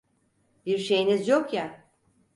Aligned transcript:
Bir 0.65 0.77
şeyiniz 0.77 1.27
yok 1.27 1.53
ya? 1.53 1.85